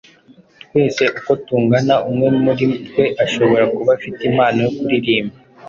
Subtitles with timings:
[0.63, 5.35] Twese uko tungana umwe muri twe ashobora kuba afite impano yo kuririmba,